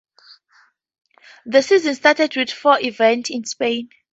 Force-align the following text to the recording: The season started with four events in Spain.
The 1.45 1.61
season 1.61 1.93
started 1.93 2.35
with 2.35 2.49
four 2.49 2.79
events 2.79 3.29
in 3.29 3.45
Spain. 3.45 3.89